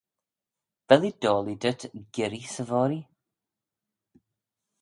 [0.87, 1.81] Vel eh doillee dhyt
[2.13, 3.05] girree 'sy voghree?